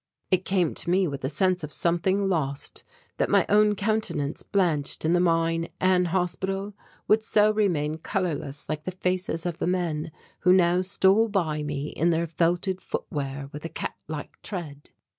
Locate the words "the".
5.13-5.19, 8.85-8.93, 9.59-9.67